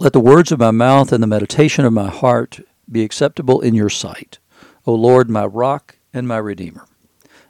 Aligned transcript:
Let 0.00 0.12
the 0.12 0.20
words 0.20 0.52
of 0.52 0.60
my 0.60 0.70
mouth 0.70 1.12
and 1.12 1.20
the 1.20 1.26
meditation 1.26 1.84
of 1.84 1.92
my 1.92 2.08
heart 2.08 2.60
be 2.88 3.02
acceptable 3.02 3.60
in 3.60 3.74
your 3.74 3.88
sight, 3.88 4.38
O 4.86 4.94
Lord, 4.94 5.28
my 5.28 5.44
rock 5.44 5.98
and 6.14 6.28
my 6.28 6.36
redeemer. 6.36 6.86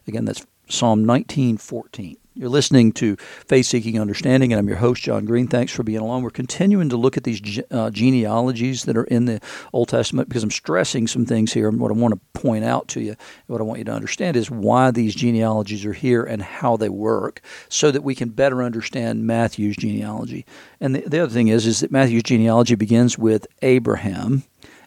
Again, 0.06 0.24
that's 0.24 0.46
Psalm 0.66 1.04
19:14. 1.04 2.16
You're 2.38 2.51
listening 2.51 2.93
to 2.93 3.16
Faith 3.16 3.66
Seeking 3.66 4.00
Understanding, 4.00 4.53
and 4.53 4.61
I'm 4.61 4.69
your 4.69 4.77
host, 4.77 5.03
John 5.03 5.25
Green. 5.25 5.48
Thanks 5.48 5.72
for 5.72 5.82
being 5.82 5.98
along. 5.98 6.22
We're 6.22 6.30
continuing 6.30 6.88
to 6.91 6.96
look 6.96 7.16
at 7.16 7.25
these 7.25 7.61
uh, 7.73 7.91
genealogies 7.91 8.84
that 8.84 8.96
are 8.96 9.02
in 9.02 9.25
the 9.25 9.41
Old 9.73 9.88
Testament 9.88 10.29
because 10.29 10.45
I'm 10.45 10.51
stressing 10.52 11.09
some 11.09 11.27
things 11.27 11.52
here. 11.52 11.69
And 11.69 11.80
what 11.80 11.91
I 11.91 11.95
want 11.95 12.14
to 12.14 12.41
point 12.41 12.64
out 12.64 12.87
to 12.88 13.01
you, 13.01 13.16
what 13.48 13.61
I 13.61 13.64
want 13.64 13.80
you 13.80 13.87
to 13.87 13.93
understand 13.93 14.37
is 14.37 14.52
why 14.52 14.93
these 14.93 15.16
genealogies 15.16 15.84
are 15.84 15.93
here 15.93 16.23
and 16.23 16.41
how 16.41 16.77
they 16.77 16.88
work 16.88 17.41
so 17.69 17.91
that 17.91 18.05
we 18.05 18.14
can 18.14 18.29
better 18.29 18.62
understand 18.62 19.27
Matthew's 19.27 19.77
genealogy. 19.77 20.46
And 20.79 20.95
the, 20.95 21.00
the 21.00 21.18
other 21.18 21.32
thing 21.32 21.48
is, 21.48 21.66
is 21.66 21.80
that 21.80 21.91
Matthew's 21.91 22.23
genealogy 22.23 22.77
begins 22.77 23.18
with 23.18 23.48
Abraham. 23.62 24.45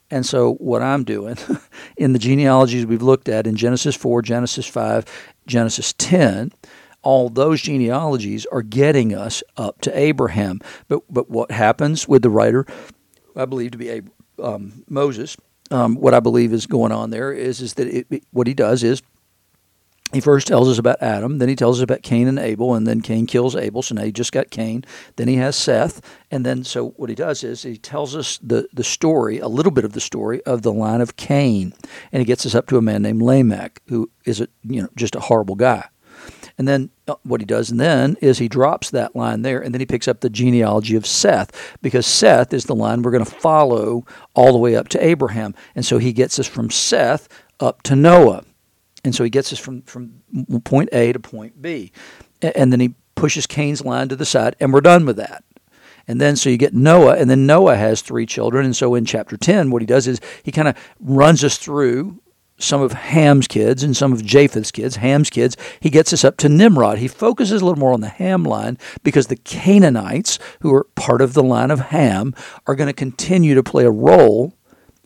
And 0.10 0.26
so, 0.26 0.54
what 0.54 0.82
I'm 0.82 1.04
doing 1.04 1.36
in 1.98 2.13
the 2.13 2.20
genealogies 2.20 2.86
we've 2.86 3.02
looked 3.02 3.27
at 3.27 3.46
in 3.46 3.58
Genesis 3.58 3.98
4, 3.98 4.22
Genesis 4.22 4.68
5, 4.68 5.04
Genesis 5.48 5.94
10, 5.98 6.54
all 7.04 7.30
those 7.30 7.62
genealogies 7.62 8.46
are 8.48 8.62
getting 8.62 9.14
us 9.14 9.44
up 9.58 9.82
to 9.82 9.98
Abraham. 9.98 10.60
But 10.88 11.02
but 11.10 11.30
what 11.30 11.52
happens 11.52 12.08
with 12.08 12.22
the 12.22 12.30
writer, 12.30 12.66
I 13.36 13.46
believe 13.46 13.72
to 13.72 13.77
be 13.77 14.02
um, 14.41 14.84
Moses, 14.88 15.38
um, 15.70 15.96
what 15.96 16.14
I 16.14 16.20
believe 16.20 16.54
is 16.54 16.66
going 16.68 16.91
on 16.91 17.10
there 17.10 17.32
is 17.32 17.62
is 17.62 17.76
that 17.76 17.88
it, 17.88 18.08
it, 18.10 18.24
what 18.32 18.48
he 18.48 18.54
does 18.54 18.84
is 18.84 19.02
he 20.14 20.20
first 20.20 20.48
tells 20.48 20.68
us 20.68 20.77
about 20.77 21.02
Adam, 21.02 21.38
then 21.38 21.48
he 21.48 21.55
tells 21.55 21.80
us 21.80 21.84
about 21.84 22.02
Cain 22.02 22.27
and 22.27 22.38
Abel, 22.38 22.76
and 22.76 22.86
then 22.86 23.02
Cain 23.02 23.26
kills 23.26 23.55
Abel. 23.55 23.82
So 23.82 23.96
now 23.96 24.04
he 24.04 24.12
just 24.12 24.34
got 24.34 24.49
Cain. 24.49 24.84
Then 25.16 25.30
he 25.30 25.36
has 25.36 25.55
Seth, 25.55 26.02
and 26.30 26.46
then 26.46 26.63
so 26.63 26.90
what 26.98 27.10
he 27.10 27.16
does 27.16 27.44
is 27.44 27.63
he 27.63 27.77
tells 27.77 28.16
us 28.16 28.38
the 28.40 28.68
the 28.74 28.84
story, 28.84 29.40
a 29.40 29.48
little 29.48 29.72
bit 29.72 29.86
of 29.86 29.94
the 29.94 30.02
story 30.02 30.44
of 30.44 30.63
the 30.63 30.74
line 30.74 31.02
of 31.02 31.16
Cain, 31.16 31.74
and 32.12 32.20
he 32.20 32.26
gets 32.26 32.46
us 32.46 32.55
up 32.55 32.68
to 32.68 32.77
a 32.77 32.82
man 32.82 33.02
named 33.02 33.22
Lamech, 33.22 33.82
who 33.88 34.10
is 34.26 34.41
a 34.41 34.48
you 34.63 34.82
know 34.82 34.90
just 34.96 35.16
a 35.16 35.22
horrible 35.22 35.55
guy. 35.55 35.88
And 36.57 36.68
then 36.68 36.90
uh, 37.07 37.16
what 37.24 37.41
he 37.41 37.46
does 37.46 37.71
and 37.71 37.80
then 37.80 38.18
is 38.21 38.38
he 38.38 38.48
drops 38.48 38.90
that 38.91 39.16
line 39.16 39.41
there 39.41 39.60
and 39.60 39.74
then 39.74 39.80
he 39.80 39.85
picks 39.85 40.07
up 40.07 40.21
the 40.21 40.30
genealogy 40.30 40.96
of 40.96 41.05
Seth 41.05 41.77
because 41.82 42.05
Seth 42.05 42.54
is 42.54 42.66
the 42.66 42.76
line 42.76 43.02
we're 43.02 43.12
going 43.12 43.26
to 43.26 43.32
follow 43.32 44.05
all 44.34 44.52
the 44.52 44.57
way 44.57 44.76
up 44.76 44.90
to 44.90 45.04
Abraham. 45.04 45.55
And 45.76 45.85
so 45.85 45.98
he 45.98 46.13
gets 46.13 46.40
us 46.40 46.48
from 46.48 46.70
Seth 46.70 47.27
up 47.60 47.82
to 47.84 47.96
Noah. 47.96 48.44
And 49.04 49.16
so 49.16 49.24
he 49.24 49.29
gets 49.29 49.52
us 49.52 49.60
from, 49.60 49.82
from 49.84 50.22
point 50.63 50.90
A 50.91 51.13
to 51.13 51.20
point 51.20 51.62
B. 51.62 51.91
And 52.41 52.72
then 52.72 52.79
he 52.79 52.96
pushes 53.16 53.48
Cain's 53.48 53.84
line 53.84 54.10
to 54.10 54.16
the 54.16 54.26
side 54.26 54.55
and 54.60 54.74
we're 54.74 54.82
done 54.82 55.05
with 55.05 55.18
that. 55.18 55.44
And 56.07 56.20
then 56.20 56.35
so 56.35 56.49
you 56.49 56.57
get 56.57 56.74
Noah, 56.74 57.16
and 57.16 57.29
then 57.29 57.46
Noah 57.46 57.76
has 57.76 58.02
three 58.02 58.26
children. 58.26 58.66
And 58.66 58.76
so 58.76 58.96
in 58.96 59.05
chapter 59.05 59.38
10, 59.38 59.72
what 59.72 59.82
he 59.82 59.85
does 59.85 60.07
is 60.07 60.20
he 60.44 60.52
kind 60.52 60.68
of 60.68 60.76
runs 60.99 61.44
us 61.44 61.57
through 61.57 62.21
some 62.62 62.81
of 62.81 62.93
Ham's 62.93 63.48
kids 63.48 63.84
and 63.84 63.95
some 63.95 64.13
of 64.13 64.25
Japheth's 64.25 64.72
kids, 64.72 64.97
Ham's 64.97 65.29
kids, 65.29 65.57
he 65.79 65.90
gets 65.90 66.13
us 66.13 66.23
up 66.23 66.38
to 66.38 66.50
Nimrod. 66.50 67.00
He 67.00 67.07
focuses 67.07 67.62
a 67.62 67.66
little 67.66 67.79
more 67.79 67.94
on 67.94 68.01
the 68.01 68.09
Ham 68.09 68.44
line 68.44 68.78
because 69.03 69.28
the 69.28 69.35
Canaanites, 69.35 70.40
who 70.62 70.73
are 70.73 70.85
part 70.95 71.22
of 71.22 71.34
the 71.34 71.44
line 71.44 71.72
of 71.72 71.79
Ham, 71.79 72.34
are 72.67 72.75
going 72.75 72.88
to 72.88 72.94
continue 72.94 73.56
to 73.56 73.63
play 73.63 73.85
a 73.85 73.91
role 73.91 74.56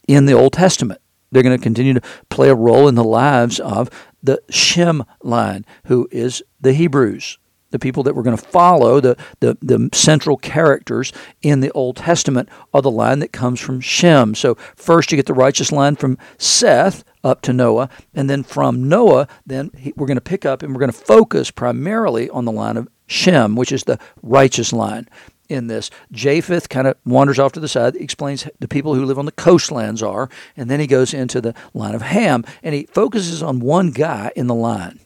in 0.08 0.26
the 0.26 0.34
Old 0.34 0.54
Testament. 0.54 1.02
They're 1.32 1.44
going 1.44 1.58
to 1.58 1.64
continue 1.64 1.94
to 1.94 2.02
play 2.30 2.50
a 2.50 2.56
role 2.56 2.88
in 2.88 2.96
the 2.96 3.04
lives 3.04 3.60
of 3.60 3.90
the 4.22 4.42
Shem 4.50 5.04
line, 5.22 5.66
who 5.86 6.08
is 6.12 6.44
the 6.62 6.74
Hebrews 6.74 7.38
the 7.76 7.80
people 7.80 8.04
that 8.04 8.16
we're 8.16 8.24
going 8.24 8.38
to 8.38 8.42
follow, 8.42 9.02
the, 9.02 9.18
the, 9.42 9.58
the 9.62 9.90
central 9.92 10.38
characters 10.38 11.12
in 11.42 11.60
the 11.60 11.72
Old 11.72 11.98
Testament, 11.98 12.48
are 12.74 12.82
the 12.82 12.90
line 12.90 13.20
that 13.20 13.34
comes 13.34 13.60
from 13.60 13.82
Shem. 13.82 14.34
So 14.34 14.56
first 14.78 15.12
you 15.12 15.18
get 15.18 15.26
the 15.26 15.34
righteous 15.34 15.74
line 15.74 15.98
from 15.98 16.18
Seth 16.38 17.04
up 17.26 17.42
to 17.42 17.54
Noah, 17.54 17.90
and 18.14 18.30
then 18.30 18.44
from 18.44 18.88
Noah, 18.88 19.28
then 19.46 19.72
we're 19.96 20.08
going 20.08 20.16
to 20.16 20.22
pick 20.22 20.46
up 20.46 20.64
and 20.64 20.74
we're 20.74 20.80
going 20.80 20.92
to 20.92 20.98
focus 20.98 21.52
primarily 21.52 22.30
on 22.30 22.46
the 22.46 22.52
line 22.52 22.78
of 22.78 22.88
Shem, 23.08 23.56
which 23.56 23.72
is 23.72 23.84
the 23.84 24.00
righteous 24.22 24.72
line 24.72 25.10
in 25.50 25.68
this. 25.68 25.92
Japheth 26.12 26.70
kind 26.70 26.88
of 26.88 26.98
wanders 27.06 27.40
off 27.40 27.52
to 27.54 27.60
the 27.60 27.68
side, 27.68 27.96
explains 27.96 28.48
the 28.60 28.68
people 28.68 28.96
who 28.96 29.06
live 29.06 29.20
on 29.20 29.26
the 29.26 29.32
coastlands 29.32 30.02
are, 30.02 30.30
and 30.56 30.70
then 30.70 30.80
he 30.80 30.88
goes 30.88 31.14
into 31.14 31.42
the 31.42 31.54
line 31.74 31.96
of 31.96 32.02
Ham, 32.02 32.46
and 32.64 32.74
he 32.74 32.84
focuses 32.86 33.44
on 33.44 33.60
one 33.60 33.92
guy 33.92 34.32
in 34.36 34.48
the 34.48 34.56
line 34.56 35.00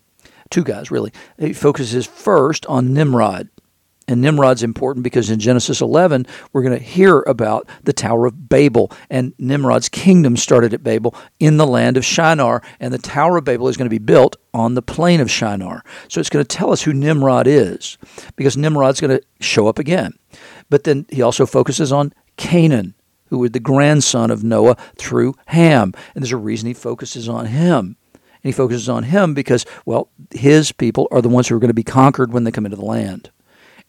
two 0.50 0.64
guys 0.64 0.92
really. 0.92 1.12
He 1.38 1.54
focuses 1.54 2.06
first 2.06 2.66
on 2.66 2.94
Nimrod. 2.94 3.50
And 4.10 4.22
Nimrod's 4.22 4.64
important 4.64 5.04
because 5.04 5.30
in 5.30 5.40
Genesis 5.40 5.82
11, 5.82 6.26
we're 6.52 6.64
going 6.64 6.76
to 6.76 6.84
hear 6.84 7.20
about 7.28 7.70
the 7.84 7.94
Tower 7.94 8.26
of 8.26 8.50
Babel. 8.50 8.92
And 9.08 9.36
Nimrod's 9.38 9.88
kingdom 9.88 10.36
started 10.36 10.74
at 10.74 10.84
Babel 10.84 11.14
in 11.40 11.58
the 11.58 11.68
land 11.68 11.96
of 11.96 12.04
Shinar. 12.04 12.64
And 12.80 12.92
the 12.92 12.98
Tower 12.98 13.38
of 13.38 13.44
Babel 13.44 13.68
is 13.68 13.78
going 13.78 13.86
to 13.86 13.90
be 13.90 14.00
built 14.00 14.36
on 14.52 14.74
the 14.74 14.82
plain 14.82 15.22
of 15.22 15.30
Shinar. 15.30 15.84
So 16.08 16.20
it's 16.20 16.32
going 16.32 16.44
to 16.44 16.58
tell 16.58 16.72
us 16.72 16.82
who 16.82 16.92
Nimrod 16.92 17.46
is 17.46 18.00
because 18.36 18.58
Nimrod's 18.58 19.00
going 19.00 19.16
to 19.16 19.24
show 19.42 19.68
up 19.68 19.78
again. 19.78 20.18
But 20.72 20.86
then 20.86 21.06
he 21.10 21.22
also 21.22 21.46
focuses 21.46 21.92
on 21.92 22.12
Canaan, 22.36 22.96
who 23.28 23.38
was 23.38 23.52
the 23.52 23.60
grandson 23.60 24.32
of 24.32 24.44
Noah 24.44 24.78
through 24.98 25.36
Ham. 25.46 25.94
And 26.16 26.24
there's 26.24 26.32
a 26.32 26.38
reason 26.38 26.66
he 26.66 26.74
focuses 26.74 27.30
on 27.30 27.46
him 27.46 27.96
and 28.14 28.24
he 28.42 28.52
focuses 28.52 28.90
on 28.90 29.04
him 29.04 29.36
because, 29.36 29.68
well, 29.86 30.10
his 30.32 30.72
people 30.72 31.08
are 31.12 31.22
the 31.22 31.30
ones 31.30 31.48
who 31.48 31.56
are 31.56 31.60
going 31.60 31.68
to 31.68 31.76
be 31.76 31.84
conquered 31.84 32.34
when 32.34 32.44
they 32.44 32.52
come 32.52 32.66
into 32.66 32.76
the 32.76 32.84
land. 32.84 33.30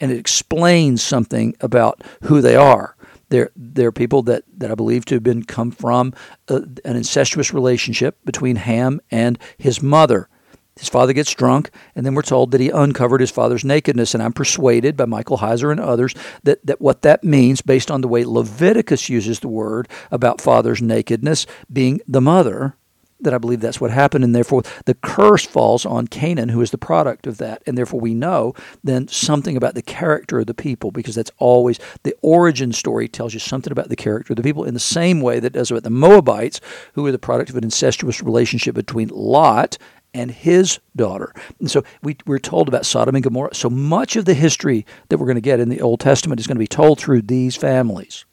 And 0.01 0.11
it 0.11 0.19
explains 0.19 1.03
something 1.03 1.55
about 1.61 2.03
who 2.25 2.41
they 2.41 2.57
are. 2.57 2.97
They're, 3.29 3.51
they're 3.55 3.93
people 3.93 4.23
that, 4.23 4.45
that 4.59 4.71
I 4.71 4.75
believe 4.75 5.05
to 5.07 5.15
have 5.15 5.23
been 5.23 5.45
come 5.45 5.71
from 5.71 6.13
a, 6.49 6.57
an 6.85 6.97
incestuous 6.97 7.55
relationship 7.55 8.19
between 8.25 8.57
Ham 8.57 9.01
and 9.11 9.39
his 9.57 9.83
mother. 9.83 10.29
His 10.77 10.89
father 10.89 11.13
gets 11.13 11.35
drunk, 11.35 11.71
and 11.95 12.07
then 12.07 12.15
we're 12.15 12.23
told 12.23 12.53
that 12.53 12.61
he 12.61 12.71
uncovered 12.71 13.21
his 13.21 13.31
father's 13.31 13.65
nakedness. 13.65 14.15
And 14.15 14.23
I'm 14.23 14.33
persuaded 14.33 14.97
by 14.97 15.05
Michael 15.05 15.39
Heiser 15.39 15.71
and 15.71 15.79
others 15.79 16.15
that, 16.43 16.65
that 16.65 16.81
what 16.81 17.03
that 17.03 17.23
means, 17.23 17.61
based 17.61 17.91
on 17.91 18.01
the 18.01 18.09
way 18.09 18.25
Leviticus 18.25 19.09
uses 19.09 19.41
the 19.41 19.49
word 19.49 19.89
about 20.11 20.41
father's 20.41 20.81
nakedness 20.81 21.47
being 21.71 22.01
the 22.09 22.23
mother, 22.23 22.77
that 23.23 23.35
I 23.35 23.39
believe 23.39 23.61
that's 23.61 23.81
what 23.81 23.91
happened, 23.91 24.25
and 24.25 24.35
therefore 24.35 24.63
the 24.87 24.95
curse 24.95 25.45
falls 25.47 25.87
on 25.87 26.07
Canaan, 26.07 26.49
who 26.49 26.61
is 26.61 26.71
the 26.71 26.79
product 26.79 27.27
of 27.27 27.39
that, 27.39 27.63
and 27.67 27.77
therefore 27.77 28.01
we 28.01 28.15
know 28.15 28.55
then 28.83 29.09
something 29.09 29.57
about 29.57 29.75
the 29.75 29.83
character 29.83 30.41
of 30.41 30.47
the 30.47 30.55
people, 30.55 30.91
because 30.91 31.15
that's 31.15 31.33
always 31.39 31.79
the 32.03 32.15
origin 32.23 32.73
story 32.73 33.09
tells 33.09 33.35
you 33.35 33.41
something 33.41 33.73
about 33.73 33.89
the 33.89 33.97
character 33.97 34.33
of 34.33 34.37
the 34.37 34.43
people 34.43 34.65
in 34.65 34.75
the 34.75 34.81
same 34.81 35.21
way 35.21 35.41
that 35.41 35.53
does 35.53 35.71
about 35.71 35.83
the 35.83 35.91
Moabites, 35.91 36.61
who 36.95 37.07
are 37.07 37.13
the 37.13 37.19
product 37.19 37.51
of 37.51 37.57
an 37.57 37.65
incestuous 37.65 38.23
relationship 38.23 38.75
between 38.75 39.09
Lot 39.09 39.79
and 40.13 40.31
his 40.31 40.81
daughter. 40.97 41.33
And 41.61 41.71
so 41.71 41.85
we, 42.03 42.17
we're 42.27 42.39
told 42.39 42.67
about 42.67 42.85
Sodom 42.85 43.15
and 43.15 43.23
Gomorrah. 43.23 43.55
So 43.55 43.71
much 43.71 44.17
of 44.17 44.25
the 44.25 44.35
history 44.35 44.85
that 45.09 45.19
we're 45.19 45.27
going 45.27 45.37
to 45.37 45.41
get 45.41 45.61
in 45.61 45.69
the 45.69 45.81
Old 45.81 46.01
Testament 46.01 46.41
is 46.41 46.49
going 46.49 46.57
to 46.57 46.61
be 46.61 46.67
told 46.67 46.99
through 46.99 47.23
these 47.23 47.55
families. 47.55 48.25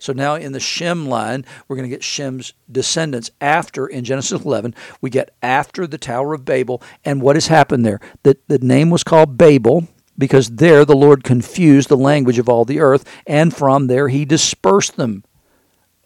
So 0.00 0.12
now 0.14 0.34
in 0.34 0.52
the 0.52 0.60
Shem 0.60 1.06
line, 1.06 1.44
we're 1.68 1.76
going 1.76 1.88
to 1.88 1.94
get 1.94 2.02
Shem's 2.02 2.54
descendants 2.72 3.30
after, 3.40 3.86
in 3.86 4.02
Genesis 4.02 4.42
11, 4.42 4.74
we 5.00 5.10
get 5.10 5.34
after 5.42 5.86
the 5.86 5.98
Tower 5.98 6.34
of 6.34 6.44
Babel. 6.44 6.82
And 7.04 7.22
what 7.22 7.36
has 7.36 7.46
happened 7.46 7.84
there? 7.84 8.00
The, 8.22 8.36
the 8.48 8.58
name 8.58 8.90
was 8.90 9.04
called 9.04 9.36
Babel 9.36 9.86
because 10.16 10.50
there 10.50 10.84
the 10.84 10.96
Lord 10.96 11.22
confused 11.22 11.90
the 11.90 11.96
language 11.96 12.38
of 12.38 12.48
all 12.48 12.64
the 12.64 12.80
earth, 12.80 13.08
and 13.26 13.54
from 13.54 13.86
there 13.86 14.08
he 14.08 14.24
dispersed 14.24 14.96
them 14.96 15.22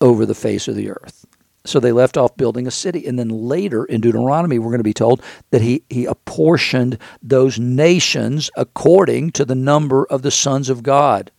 over 0.01 0.27
the 0.27 0.35
face 0.35 0.69
of 0.69 0.75
the 0.75 0.91
earth. 0.91 1.25
So 1.65 1.81
they 1.81 1.93
left 1.93 2.17
off 2.17 2.37
building 2.37 2.67
a 2.67 2.71
city. 2.71 3.07
And 3.07 3.19
then 3.19 3.29
later 3.29 3.85
in 3.85 4.01
Deuteronomy, 4.03 4.59
we're 4.59 4.71
going 4.71 4.81
to 4.81 4.85
be 4.85 4.93
told 4.93 5.23
that 5.51 5.63
he, 5.63 5.83
he 5.89 6.05
apportioned 6.05 6.99
those 7.23 7.59
nations 7.59 8.51
according 8.57 9.31
to 9.33 9.45
the 9.45 9.55
number 9.55 10.05
of 10.07 10.23
the 10.23 10.31
sons 10.31 10.69
of 10.69 10.83
God 10.83 11.31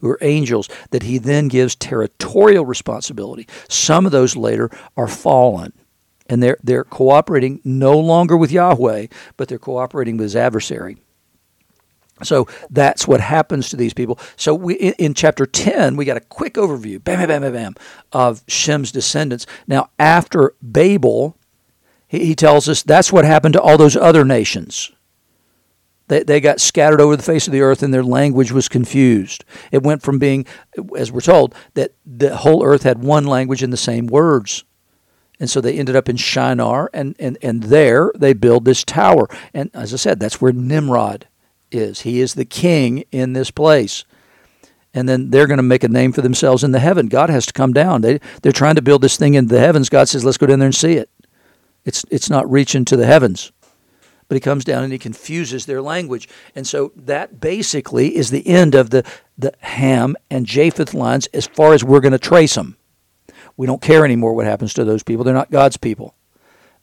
who 0.00 0.08
are 0.08 0.18
angels, 0.20 0.68
that 0.90 1.02
he 1.02 1.18
then 1.18 1.48
gives 1.48 1.74
territorial 1.74 2.64
responsibility. 2.64 3.46
Some 3.68 4.06
of 4.06 4.12
those 4.12 4.36
later 4.36 4.70
are 4.96 5.08
fallen. 5.08 5.72
And 6.28 6.42
they're, 6.42 6.58
they're 6.62 6.84
cooperating 6.84 7.60
no 7.64 7.98
longer 7.98 8.36
with 8.36 8.52
Yahweh, 8.52 9.06
but 9.36 9.48
they're 9.48 9.58
cooperating 9.58 10.16
with 10.16 10.24
his 10.24 10.36
adversary. 10.36 10.98
So 12.22 12.48
that's 12.70 13.06
what 13.06 13.20
happens 13.20 13.70
to 13.70 13.76
these 13.76 13.94
people. 13.94 14.18
So 14.36 14.54
we, 14.54 14.74
in, 14.74 15.14
chapter 15.14 15.46
10, 15.46 15.96
we 15.96 16.04
got 16.04 16.16
a 16.16 16.20
quick 16.20 16.54
overview, 16.54 17.02
bam, 17.02 17.18
bam, 17.18 17.28
bam, 17.28 17.42
bam, 17.42 17.52
bam, 17.52 17.74
of 18.12 18.42
Shem's 18.48 18.92
descendants. 18.92 19.46
Now, 19.66 19.90
after 19.98 20.54
Babel, 20.60 21.36
he, 22.06 22.26
he 22.26 22.34
tells 22.34 22.68
us 22.68 22.82
that's 22.82 23.12
what 23.12 23.24
happened 23.24 23.54
to 23.54 23.60
all 23.60 23.78
those 23.78 23.96
other 23.96 24.24
nations. 24.24 24.90
They, 26.08 26.22
they 26.24 26.40
got 26.40 26.60
scattered 26.60 27.00
over 27.00 27.16
the 27.16 27.22
face 27.22 27.46
of 27.46 27.52
the 27.52 27.60
earth 27.60 27.82
and 27.82 27.94
their 27.94 28.02
language 28.02 28.50
was 28.52 28.68
confused. 28.68 29.44
It 29.70 29.82
went 29.82 30.02
from 30.02 30.18
being, 30.18 30.46
as 30.96 31.12
we're 31.12 31.20
told, 31.20 31.54
that 31.74 31.92
the 32.04 32.36
whole 32.36 32.64
earth 32.64 32.82
had 32.82 33.02
one 33.02 33.24
language 33.26 33.62
and 33.62 33.72
the 33.72 33.76
same 33.76 34.06
words. 34.06 34.64
And 35.40 35.48
so 35.48 35.60
they 35.60 35.78
ended 35.78 35.94
up 35.94 36.08
in 36.08 36.16
Shinar, 36.16 36.90
and, 36.92 37.14
and, 37.20 37.38
and 37.42 37.62
there 37.64 38.10
they 38.18 38.32
build 38.32 38.64
this 38.64 38.82
tower. 38.84 39.28
And 39.54 39.70
as 39.72 39.94
I 39.94 39.96
said, 39.96 40.18
that's 40.18 40.40
where 40.40 40.52
Nimrod 40.52 41.28
is. 41.70 42.00
He 42.00 42.20
is 42.20 42.34
the 42.34 42.44
king 42.44 43.04
in 43.12 43.34
this 43.34 43.50
place. 43.52 44.04
and 44.94 45.08
then 45.08 45.30
they're 45.30 45.46
going 45.46 45.58
to 45.58 45.62
make 45.62 45.84
a 45.84 45.88
name 45.88 46.12
for 46.12 46.22
themselves 46.22 46.64
in 46.64 46.72
the 46.72 46.78
heaven. 46.80 47.08
God 47.08 47.30
has 47.30 47.46
to 47.46 47.52
come 47.52 47.72
down. 47.72 48.00
They 48.00 48.20
they're 48.42 48.52
trying 48.52 48.74
to 48.76 48.82
build 48.82 49.02
this 49.02 49.16
thing 49.16 49.34
in 49.34 49.46
the 49.48 49.60
heavens. 49.60 49.88
God 49.88 50.08
says, 50.08 50.24
"Let's 50.24 50.38
go 50.38 50.46
down 50.46 50.58
there 50.58 50.66
and 50.66 50.74
see 50.74 50.94
it." 50.94 51.10
It's 51.84 52.04
it's 52.10 52.30
not 52.30 52.50
reaching 52.50 52.84
to 52.86 52.96
the 52.96 53.06
heavens. 53.06 53.52
But 54.28 54.36
he 54.36 54.40
comes 54.40 54.64
down 54.64 54.84
and 54.84 54.92
he 54.92 54.98
confuses 54.98 55.66
their 55.66 55.80
language. 55.80 56.28
And 56.54 56.66
so 56.66 56.92
that 56.96 57.40
basically 57.40 58.14
is 58.14 58.30
the 58.30 58.46
end 58.46 58.74
of 58.74 58.90
the, 58.90 59.04
the 59.38 59.54
Ham 59.60 60.16
and 60.30 60.46
Japheth 60.46 60.92
lines 60.92 61.26
as 61.32 61.46
far 61.46 61.72
as 61.72 61.82
we're 61.82 62.00
going 62.00 62.12
to 62.12 62.18
trace 62.18 62.54
them. 62.54 62.76
We 63.56 63.66
don't 63.66 63.82
care 63.82 64.04
anymore 64.04 64.34
what 64.34 64.46
happens 64.46 64.74
to 64.74 64.84
those 64.84 65.02
people. 65.02 65.24
They're 65.24 65.34
not 65.34 65.50
God's 65.50 65.78
people 65.78 66.14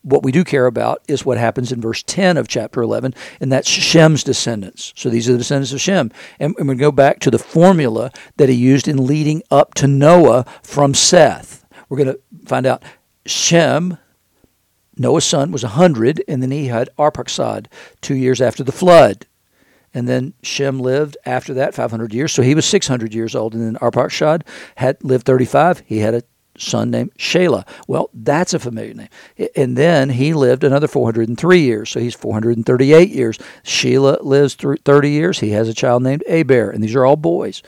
what 0.06 0.22
we 0.22 0.32
do 0.32 0.44
care 0.44 0.68
about 0.68 1.02
is 1.08 1.26
what 1.26 1.40
happens 1.40 1.72
in 1.72 1.82
verse 1.82 2.04
10 2.04 2.38
of 2.38 2.48
chapter 2.48 2.82
11, 2.82 3.16
and 3.42 3.52
that's 3.52 3.68
Shem's 3.68 4.24
descendants. 4.24 4.94
So 4.96 5.10
these 5.10 5.28
are 5.28 5.32
the 5.32 5.40
descendants 5.40 5.74
of 5.74 5.82
Shem. 5.82 6.12
And, 6.40 6.56
and 6.60 6.70
we 6.70 6.76
go 6.76 6.92
back 6.92 7.20
to 7.22 7.32
the 7.32 7.40
formula 7.40 8.12
that 8.38 8.48
he 8.48 8.56
used 8.56 8.88
in 8.88 9.08
leading 9.08 9.42
up 9.50 9.74
to 9.76 9.88
Noah 9.88 10.46
from 10.62 10.94
Seth. 10.94 11.66
We're 11.90 11.98
going 11.98 12.14
to 12.14 12.20
find 12.46 12.68
out 12.68 12.84
Shem, 13.26 13.98
Noah's 14.98 15.26
son, 15.26 15.52
was 15.52 15.64
100, 15.64 16.24
and 16.28 16.42
then 16.42 16.52
he 16.52 16.68
had 16.68 16.90
Arphaxad 16.98 17.68
two 18.02 18.16
years 18.16 18.42
after 18.42 18.64
the 18.64 18.72
flood. 18.72 19.26
And 19.94 20.08
then 20.08 20.34
Shem 20.44 20.80
lived 20.80 21.18
after 21.26 21.54
that 21.54 21.74
500 21.74 22.14
years, 22.14 22.34
so 22.34 22.42
he 22.42 22.56
was 22.56 22.66
600 22.66 23.14
years 23.14 23.34
old. 23.34 23.54
And 23.54 23.64
then 23.64 23.82
Arphaxad 23.82 24.42
had 24.76 25.02
lived 25.04 25.26
35. 25.26 25.84
He 25.86 26.00
had 26.00 26.14
a 26.14 26.24
son 26.58 26.92
named 26.92 27.14
Shelah. 27.18 27.68
Well, 27.88 28.10
that's 28.14 28.54
a 28.54 28.60
familiar 28.60 28.94
name. 28.94 29.10
And 29.56 29.78
then 29.78 30.10
he 30.10 30.34
lived 30.34 30.64
another 30.64 30.88
403 30.88 31.60
years, 31.60 31.90
so 31.90 32.00
he's 32.00 32.16
438 32.16 33.10
years. 33.10 33.38
Shelah 33.64 34.24
lives 34.24 34.56
30 34.56 35.10
years. 35.10 35.40
He 35.40 35.52
has 35.52 35.70
a 35.70 35.74
child 35.74 36.04
named 36.04 36.24
Aber, 36.30 36.70
and 36.70 36.84
these 36.84 36.96
are 36.96 37.06
all 37.06 37.16
boys. 37.16 37.62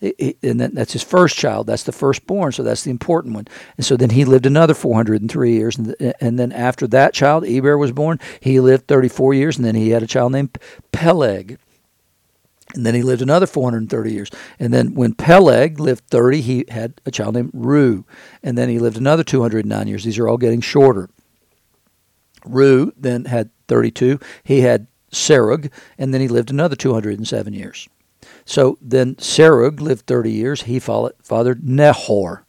And 0.00 0.60
that's 0.60 0.92
his 0.92 1.04
first 1.04 1.36
child. 1.36 1.68
That's 1.68 1.84
the 1.84 1.92
firstborn, 1.92 2.50
so 2.50 2.64
that's 2.64 2.82
the 2.82 2.90
important 2.90 3.34
one. 3.34 3.46
And 3.76 3.86
so 3.86 3.96
then 3.96 4.10
he 4.10 4.24
lived 4.24 4.46
another 4.46 4.74
403 4.74 5.52
years. 5.52 5.76
And 5.76 6.38
then 6.38 6.50
after 6.50 6.88
that 6.88 7.14
child, 7.14 7.44
Eber 7.44 7.78
was 7.78 7.92
born, 7.92 8.18
he 8.40 8.58
lived 8.58 8.88
34 8.88 9.34
years, 9.34 9.56
and 9.56 9.64
then 9.64 9.76
he 9.76 9.90
had 9.90 10.02
a 10.02 10.08
child 10.08 10.32
named 10.32 10.58
Peleg. 10.90 11.58
And 12.74 12.86
then 12.86 12.94
he 12.94 13.02
lived 13.02 13.20
another 13.20 13.46
430 13.46 14.12
years. 14.12 14.30
And 14.58 14.72
then 14.72 14.94
when 14.94 15.14
Peleg 15.14 15.78
lived 15.78 16.04
30, 16.08 16.40
he 16.40 16.64
had 16.68 17.00
a 17.04 17.10
child 17.10 17.34
named 17.34 17.52
Reu. 17.52 18.04
And 18.42 18.56
then 18.56 18.68
he 18.68 18.78
lived 18.78 18.96
another 18.96 19.22
209 19.22 19.88
years. 19.88 20.04
These 20.04 20.18
are 20.18 20.28
all 20.28 20.38
getting 20.38 20.60
shorter. 20.60 21.10
Reu 22.46 22.92
then 22.96 23.26
had 23.26 23.50
32. 23.68 24.18
He 24.42 24.62
had 24.62 24.86
Serug, 25.12 25.70
and 25.98 26.14
then 26.14 26.22
he 26.22 26.28
lived 26.28 26.50
another 26.50 26.74
207 26.74 27.52
years. 27.52 27.88
So 28.46 28.78
then 28.80 29.16
Serug 29.16 29.80
lived 29.80 30.06
30 30.06 30.32
years. 30.32 30.62
He 30.62 30.78
fathered 30.78 31.68
Nahor. 31.68 32.46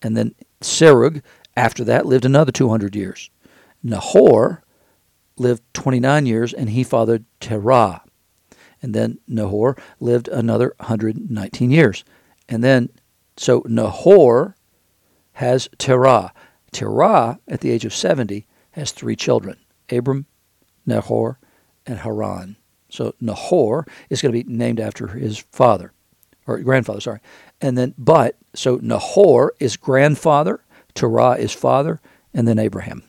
And 0.00 0.16
then 0.16 0.34
Serug, 0.62 1.22
after 1.56 1.84
that, 1.84 2.06
lived 2.06 2.24
another 2.24 2.52
200 2.52 2.96
years. 2.96 3.28
Nahor 3.82 4.64
lived 5.36 5.62
29 5.74 6.24
years, 6.24 6.54
and 6.54 6.70
he 6.70 6.82
fathered 6.82 7.26
Terah. 7.40 8.02
And 8.86 8.94
then 8.94 9.18
Nahor 9.26 9.76
lived 9.98 10.28
another 10.28 10.76
119 10.78 11.72
years. 11.72 12.04
And 12.48 12.62
then, 12.62 12.90
so 13.36 13.64
Nahor 13.66 14.54
has 15.32 15.68
Terah. 15.76 16.32
Terah, 16.70 17.40
at 17.48 17.62
the 17.62 17.72
age 17.72 17.84
of 17.84 17.92
70, 17.92 18.46
has 18.70 18.92
three 18.92 19.16
children 19.16 19.56
Abram, 19.90 20.26
Nahor, 20.86 21.40
and 21.84 21.98
Haran. 21.98 22.54
So 22.88 23.12
Nahor 23.20 23.88
is 24.08 24.22
going 24.22 24.32
to 24.32 24.44
be 24.44 24.48
named 24.48 24.78
after 24.78 25.08
his 25.08 25.38
father, 25.50 25.92
or 26.46 26.60
grandfather, 26.60 27.00
sorry. 27.00 27.18
And 27.60 27.76
then, 27.76 27.92
but, 27.98 28.36
so 28.54 28.78
Nahor 28.80 29.52
is 29.58 29.76
grandfather, 29.76 30.62
Terah 30.94 31.32
is 31.32 31.52
father, 31.52 32.00
and 32.32 32.46
then 32.46 32.60
Abraham. 32.60 33.02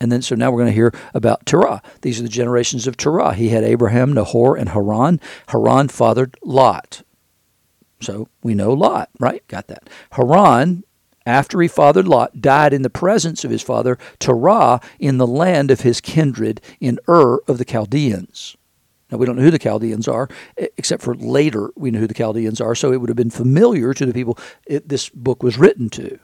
And 0.00 0.12
then, 0.12 0.22
so 0.22 0.34
now 0.36 0.50
we're 0.50 0.60
going 0.60 0.70
to 0.70 0.74
hear 0.74 0.92
about 1.12 1.44
Terah. 1.44 1.82
These 2.02 2.20
are 2.20 2.22
the 2.22 2.28
generations 2.28 2.86
of 2.86 2.96
Terah. 2.96 3.34
He 3.34 3.48
had 3.48 3.64
Abraham, 3.64 4.12
Nahor, 4.12 4.56
and 4.56 4.68
Haran. 4.68 5.20
Haran 5.48 5.88
fathered 5.88 6.36
Lot. 6.42 7.02
So 8.00 8.28
we 8.42 8.54
know 8.54 8.72
Lot, 8.72 9.10
right? 9.18 9.46
Got 9.48 9.66
that. 9.68 9.88
Haran, 10.12 10.84
after 11.26 11.60
he 11.60 11.66
fathered 11.66 12.06
Lot, 12.06 12.40
died 12.40 12.72
in 12.72 12.82
the 12.82 12.90
presence 12.90 13.44
of 13.44 13.50
his 13.50 13.62
father 13.62 13.98
Terah 14.20 14.80
in 15.00 15.18
the 15.18 15.26
land 15.26 15.70
of 15.72 15.80
his 15.80 16.00
kindred 16.00 16.60
in 16.80 17.00
Ur 17.08 17.40
of 17.48 17.58
the 17.58 17.64
Chaldeans. 17.64 18.56
Now, 19.10 19.18
we 19.18 19.26
don't 19.26 19.36
know 19.36 19.42
who 19.42 19.50
the 19.50 19.58
Chaldeans 19.58 20.06
are, 20.06 20.28
except 20.56 21.02
for 21.02 21.14
later 21.14 21.70
we 21.74 21.90
know 21.90 21.98
who 21.98 22.06
the 22.06 22.14
Chaldeans 22.14 22.60
are, 22.60 22.74
so 22.74 22.92
it 22.92 23.00
would 23.00 23.08
have 23.08 23.16
been 23.16 23.30
familiar 23.30 23.94
to 23.94 24.06
the 24.06 24.12
people 24.12 24.38
it, 24.66 24.88
this 24.88 25.08
book 25.08 25.42
was 25.42 25.58
written 25.58 25.88
to. 25.90 26.18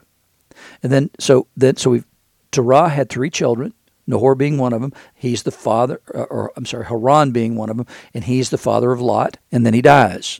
And 0.83 0.91
then, 0.91 1.09
so 1.19 1.47
then, 1.57 1.77
so 1.77 1.89
we've 1.89 2.05
Terah 2.55 2.89
had 2.89 3.09
three 3.09 3.29
children, 3.29 3.73
Nahor 4.07 4.33
being 4.33 4.57
one 4.57 4.71
of 4.71 4.81
them. 4.81 4.93
He's 5.13 5.43
the 5.43 5.51
father, 5.51 5.99
uh, 6.13 6.23
or 6.23 6.53
I'm 6.55 6.65
sorry, 6.65 6.85
Haran 6.85 7.31
being 7.31 7.55
one 7.55 7.69
of 7.69 7.77
them, 7.77 7.85
and 8.13 8.23
he's 8.23 8.49
the 8.49 8.57
father 8.57 8.91
of 8.91 9.01
Lot, 9.01 9.37
and 9.51 9.65
then 9.65 9.73
he 9.73 9.81
dies. 9.81 10.39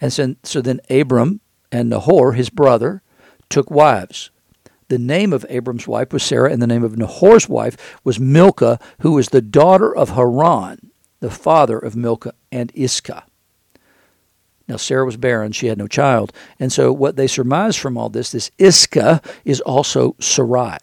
And 0.00 0.12
so, 0.12 0.36
so 0.42 0.62
then 0.62 0.80
Abram 0.88 1.40
and 1.70 1.90
Nahor, 1.90 2.32
his 2.32 2.48
brother, 2.48 3.02
took 3.50 3.70
wives. 3.70 4.30
The 4.88 4.98
name 4.98 5.34
of 5.34 5.44
Abram's 5.50 5.86
wife 5.86 6.14
was 6.14 6.22
Sarah, 6.22 6.50
and 6.50 6.62
the 6.62 6.66
name 6.66 6.82
of 6.82 6.96
Nahor's 6.96 7.46
wife 7.46 8.00
was 8.04 8.18
Milcah, 8.18 8.78
who 9.00 9.12
was 9.12 9.28
the 9.28 9.42
daughter 9.42 9.94
of 9.94 10.10
Haran, 10.10 10.90
the 11.20 11.30
father 11.30 11.78
of 11.78 11.94
Milcah 11.94 12.32
and 12.50 12.72
Iscah. 12.74 13.24
Now, 14.66 14.76
Sarah 14.76 15.04
was 15.04 15.18
barren, 15.18 15.52
she 15.52 15.66
had 15.66 15.78
no 15.78 15.88
child. 15.88 16.32
And 16.58 16.72
so, 16.72 16.92
what 16.92 17.16
they 17.16 17.26
surmise 17.26 17.76
from 17.76 17.98
all 17.98 18.08
this, 18.08 18.32
this 18.32 18.50
Iscah 18.58 19.20
is 19.44 19.60
also 19.60 20.16
Sarai. 20.20 20.78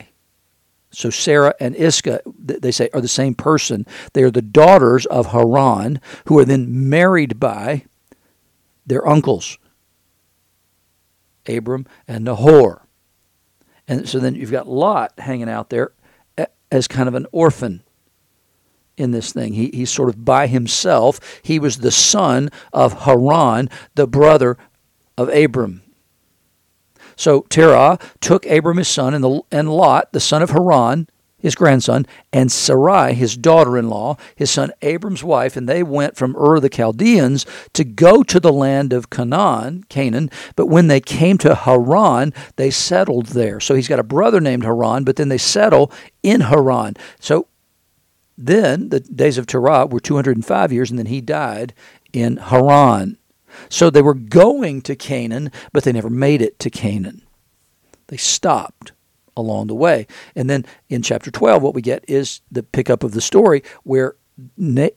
So 0.96 1.10
Sarah 1.10 1.54
and 1.60 1.76
Iscah, 1.76 2.22
they 2.26 2.72
say, 2.72 2.90
are 2.94 3.02
the 3.02 3.08
same 3.08 3.36
person. 3.36 3.86
They 4.14 4.24
are 4.24 4.32
the 4.32 4.42
daughters 4.42 5.06
of 5.06 5.28
Haran, 5.28 6.00
who 6.26 6.40
are 6.40 6.46
then 6.46 6.90
married 6.90 7.40
by 7.40 7.86
their 8.86 9.06
uncles, 9.08 9.58
Abram 11.48 11.86
and 12.08 12.24
Nahor. 12.24 12.88
And 13.88 14.08
so 14.08 14.20
then 14.20 14.36
you've 14.36 14.52
got 14.52 14.68
Lot 14.68 15.14
hanging 15.20 15.50
out 15.50 15.70
there 15.70 15.92
as 16.72 16.88
kind 16.88 17.08
of 17.08 17.16
an 17.16 17.28
orphan 17.32 17.84
in 18.98 19.12
this 19.12 19.34
thing. 19.34 19.54
He, 19.54 19.70
he's 19.74 19.92
sort 19.92 20.10
of 20.10 20.24
by 20.24 20.48
himself. 20.48 21.20
He 21.44 21.60
was 21.60 21.80
the 21.80 21.92
son 21.92 22.50
of 22.72 23.02
Haran, 23.02 23.70
the 23.96 24.08
brother 24.08 24.58
of 25.18 25.30
Abram. 25.30 25.82
So 27.16 27.42
Terah 27.50 28.00
took 28.22 28.46
Abram 28.46 28.78
his 28.78 28.88
son 28.88 29.14
and, 29.14 29.24
the, 29.24 29.42
and 29.52 29.70
Lot, 29.70 30.12
the 30.12 30.20
son 30.20 30.42
of 30.42 30.52
Haran, 30.52 31.08
his 31.46 31.54
grandson, 31.54 32.08
and 32.34 32.52
Sarai, 32.52 33.14
his 33.14 33.38
daughter 33.38 33.78
in 33.78 33.88
law, 33.88 34.18
his 34.36 34.50
son 34.50 34.72
Abram's 34.82 35.24
wife, 35.24 35.56
and 35.56 35.70
they 35.70 35.84
went 35.84 36.16
from 36.16 36.36
Ur 36.36 36.60
the 36.60 36.70
Chaldeans 36.70 37.46
to 37.74 37.84
go 37.84 38.24
to 38.24 38.40
the 38.40 38.52
land 38.52 38.94
of 38.94 39.12
Canaan, 39.12 39.86
Canaan. 39.88 40.32
But 40.56 40.68
when 40.68 40.88
they 40.88 41.00
came 41.00 41.38
to 41.40 41.54
Haran, 41.54 42.34
they 42.56 42.72
settled 42.72 43.28
there. 43.28 43.60
So 43.60 43.76
he's 43.76 43.88
got 43.88 44.00
a 44.00 44.04
brother 44.04 44.42
named 44.42 44.64
Haran, 44.64 45.04
but 45.04 45.18
then 45.18 45.30
they 45.30 45.38
settle 45.38 45.92
in 46.24 46.42
Haran. 46.42 46.96
So 47.20 47.48
then 48.38 48.90
the 48.90 49.02
days 49.02 49.38
of 49.38 49.46
Terah 49.46 49.86
were 49.86 50.00
205 50.00 50.72
years, 50.72 50.90
and 50.90 50.98
then 50.98 51.06
he 51.06 51.22
died 51.22 51.76
in 52.12 52.38
Haran. 52.38 53.20
So 53.70 53.90
they 53.90 54.02
were 54.02 54.14
going 54.14 54.82
to 54.84 54.96
Canaan, 54.96 55.52
but 55.74 55.84
they 55.84 55.92
never 55.92 56.10
made 56.10 56.42
it 56.42 56.60
to 56.60 56.70
Canaan. 56.70 57.22
They 58.08 58.18
stopped 58.18 58.92
along 59.38 59.68
the 59.68 59.76
way. 59.76 60.08
And 60.36 60.50
then 60.50 60.66
in 60.90 61.02
chapter 61.02 61.32
12, 61.32 61.62
what 61.62 61.74
we 61.74 61.82
get 61.82 62.06
is 62.08 62.42
the 62.52 62.64
pickup 62.64 63.04
of 63.04 63.12
the 63.12 63.22
story 63.22 63.64
where 63.84 64.16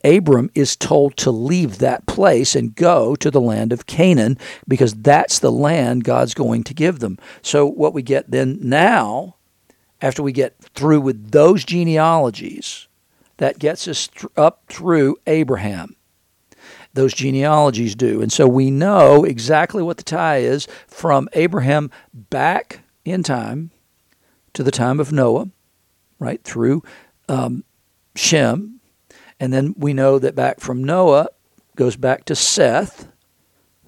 Abram 0.03 0.49
is 0.53 0.75
told 0.75 1.15
to 1.17 1.31
leave 1.31 1.77
that 1.77 2.05
place 2.05 2.55
and 2.55 2.75
go 2.75 3.15
to 3.15 3.31
the 3.31 3.39
land 3.39 3.71
of 3.71 3.85
Canaan 3.85 4.37
because 4.67 4.93
that's 4.93 5.39
the 5.39 5.51
land 5.51 6.03
God's 6.03 6.33
going 6.33 6.63
to 6.65 6.73
give 6.73 6.99
them. 6.99 7.17
So, 7.41 7.65
what 7.65 7.93
we 7.93 8.01
get 8.01 8.31
then 8.31 8.59
now, 8.61 9.37
after 10.01 10.21
we 10.21 10.33
get 10.33 10.57
through 10.75 11.01
with 11.01 11.31
those 11.31 11.63
genealogies, 11.63 12.87
that 13.37 13.59
gets 13.59 13.87
us 13.87 14.07
th- 14.07 14.25
up 14.35 14.63
through 14.67 15.15
Abraham 15.25 15.95
those 16.93 17.13
genealogies 17.13 17.95
do. 17.95 18.21
And 18.21 18.31
so 18.31 18.47
we 18.47 18.71
know 18.71 19.23
exactly 19.23 19.83
what 19.83 19.97
the 19.97 20.03
tie 20.03 20.37
is 20.37 20.67
from 20.87 21.29
Abraham 21.33 21.91
back 22.13 22.81
in 23.05 23.23
time 23.23 23.71
to 24.53 24.63
the 24.63 24.71
time 24.71 24.99
of 24.99 25.11
Noah, 25.11 25.49
right, 26.17 26.43
through 26.43 26.83
um, 27.27 27.63
Shem. 28.15 28.79
And 29.39 29.53
then 29.53 29.73
we 29.77 29.93
know 29.93 30.19
that 30.19 30.35
back 30.35 30.59
from 30.59 30.83
Noah 30.83 31.29
goes 31.75 31.95
back 31.95 32.25
to 32.25 32.35
Seth, 32.35 33.07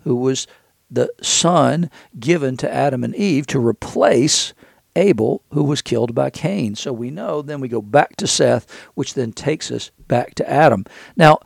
who 0.04 0.16
was 0.16 0.48
the 0.90 1.10
son 1.22 1.90
given 2.20 2.58
to 2.58 2.72
Adam 2.72 3.04
and 3.04 3.16
Eve 3.16 3.48
to 3.48 3.66
replace 3.66 4.54
Abel, 4.96 5.42
who 5.52 5.64
was 5.64 5.82
killed 5.82 6.14
by 6.14 6.30
Cain. 6.30 6.76
So 6.76 6.92
we 6.92 7.12
know 7.12 7.42
then 7.42 7.62
we 7.62 7.68
go 7.68 7.82
back 7.82 8.18
to 8.18 8.28
Seth, 8.28 8.70
which 8.94 9.14
then 9.14 9.32
takes 9.32 9.72
us 9.72 9.92
back 10.08 10.36
to 10.36 10.50
Adam. 10.50 10.86
Now, 11.16 11.40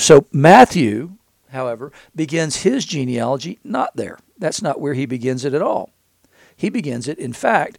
so 0.00 0.26
Matthew 0.32 1.18
however, 1.50 1.92
begins 2.14 2.62
his 2.62 2.84
genealogy 2.84 3.58
not 3.62 3.94
there. 3.96 4.18
That's 4.38 4.62
not 4.62 4.80
where 4.80 4.94
he 4.94 5.06
begins 5.06 5.44
it 5.44 5.54
at 5.54 5.62
all. 5.62 5.90
He 6.56 6.70
begins 6.70 7.08
it, 7.08 7.18
in 7.18 7.32
fact, 7.32 7.78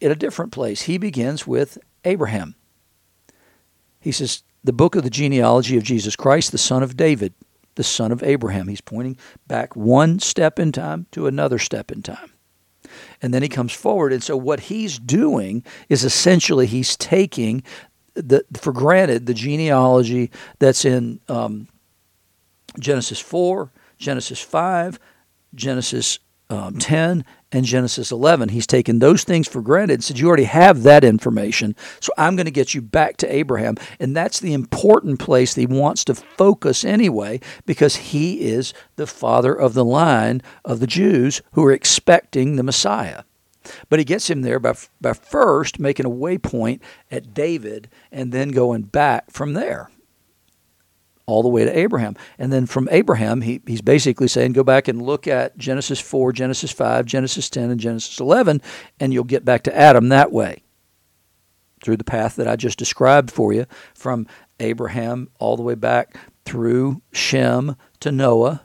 in 0.00 0.10
a 0.10 0.16
different 0.16 0.52
place. 0.52 0.82
He 0.82 0.98
begins 0.98 1.46
with 1.46 1.78
Abraham. 2.04 2.54
He 4.00 4.12
says, 4.12 4.42
the 4.64 4.72
book 4.72 4.94
of 4.94 5.04
the 5.04 5.10
genealogy 5.10 5.76
of 5.76 5.82
Jesus 5.82 6.16
Christ, 6.16 6.52
the 6.52 6.58
son 6.58 6.82
of 6.82 6.96
David, 6.96 7.34
the 7.76 7.84
son 7.84 8.12
of 8.12 8.22
Abraham. 8.22 8.68
He's 8.68 8.80
pointing 8.80 9.16
back 9.46 9.76
one 9.76 10.18
step 10.18 10.58
in 10.58 10.72
time 10.72 11.06
to 11.12 11.26
another 11.26 11.58
step 11.58 11.90
in 11.90 12.02
time. 12.02 12.32
And 13.22 13.32
then 13.32 13.42
he 13.42 13.48
comes 13.48 13.72
forward. 13.72 14.12
And 14.12 14.22
so 14.22 14.36
what 14.36 14.60
he's 14.60 14.98
doing 14.98 15.64
is 15.88 16.04
essentially 16.04 16.66
he's 16.66 16.96
taking 16.96 17.62
the, 18.14 18.44
for 18.54 18.72
granted 18.72 19.26
the 19.26 19.34
genealogy 19.34 20.30
that's 20.58 20.84
in 20.84 21.20
um, 21.28 21.68
Genesis 22.78 23.20
4, 23.20 23.70
Genesis 23.98 24.40
5, 24.40 24.98
Genesis 25.54 26.18
um, 26.48 26.78
10, 26.78 27.24
and 27.52 27.64
Genesis 27.64 28.10
11. 28.10 28.50
He's 28.50 28.66
taken 28.66 28.98
those 28.98 29.24
things 29.24 29.48
for 29.48 29.60
granted 29.60 29.94
and 29.94 30.04
said, 30.04 30.18
You 30.18 30.28
already 30.28 30.44
have 30.44 30.82
that 30.82 31.04
information, 31.04 31.76
so 32.00 32.12
I'm 32.16 32.36
going 32.36 32.46
to 32.46 32.52
get 32.52 32.74
you 32.74 32.82
back 32.82 33.16
to 33.18 33.32
Abraham. 33.32 33.76
And 33.98 34.16
that's 34.16 34.40
the 34.40 34.52
important 34.52 35.18
place 35.20 35.54
that 35.54 35.60
he 35.60 35.66
wants 35.66 36.04
to 36.04 36.14
focus 36.14 36.84
anyway, 36.84 37.40
because 37.66 37.96
he 37.96 38.42
is 38.42 38.74
the 38.96 39.06
father 39.06 39.54
of 39.54 39.74
the 39.74 39.84
line 39.84 40.42
of 40.64 40.80
the 40.80 40.86
Jews 40.86 41.42
who 41.52 41.64
are 41.64 41.72
expecting 41.72 42.56
the 42.56 42.62
Messiah. 42.62 43.22
But 43.88 43.98
he 43.98 44.04
gets 44.04 44.28
him 44.28 44.42
there 44.42 44.58
by, 44.58 44.74
by 45.00 45.12
first 45.12 45.78
making 45.78 46.06
a 46.06 46.10
waypoint 46.10 46.80
at 47.10 47.34
David 47.34 47.88
and 48.10 48.32
then 48.32 48.50
going 48.50 48.82
back 48.82 49.30
from 49.30 49.54
there 49.54 49.90
all 51.30 51.42
the 51.44 51.48
way 51.48 51.64
to 51.64 51.78
Abraham. 51.78 52.16
And 52.38 52.52
then 52.52 52.66
from 52.66 52.88
Abraham, 52.90 53.42
he, 53.42 53.62
he's 53.64 53.82
basically 53.82 54.26
saying 54.26 54.52
go 54.52 54.64
back 54.64 54.88
and 54.88 55.00
look 55.00 55.28
at 55.28 55.56
Genesis 55.56 56.00
4, 56.00 56.32
Genesis 56.32 56.72
5, 56.72 57.06
Genesis 57.06 57.48
10, 57.48 57.70
and 57.70 57.80
Genesis 57.80 58.18
11, 58.18 58.60
and 58.98 59.12
you'll 59.12 59.22
get 59.22 59.44
back 59.44 59.62
to 59.62 59.76
Adam 59.76 60.08
that 60.08 60.32
way 60.32 60.64
through 61.82 61.96
the 61.96 62.04
path 62.04 62.34
that 62.36 62.48
I 62.48 62.56
just 62.56 62.78
described 62.78 63.30
for 63.30 63.52
you 63.52 63.66
from 63.94 64.26
Abraham 64.58 65.28
all 65.38 65.56
the 65.56 65.62
way 65.62 65.76
back 65.76 66.16
through 66.44 67.00
Shem 67.12 67.76
to 68.00 68.10
Noah, 68.10 68.62